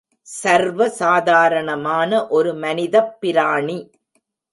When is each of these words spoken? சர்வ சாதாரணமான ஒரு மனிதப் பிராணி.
சர்வ 0.27 0.89
சாதாரணமான 0.89 2.27
ஒரு 2.27 2.53
மனிதப் 2.53 3.21
பிராணி. 3.21 3.77